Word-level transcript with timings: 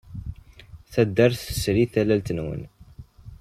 Taddart 0.91 1.37
tesri 1.45 1.85
tallalt-nwen. 1.93 2.61